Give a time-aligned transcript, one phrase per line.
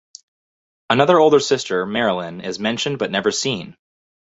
[0.89, 3.77] Another older sister, Marilyn, is mentioned but never seen.